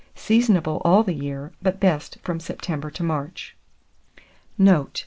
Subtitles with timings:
[0.15, 3.55] Seasonable all the year, but best from September to March.
[4.57, 4.99] Note.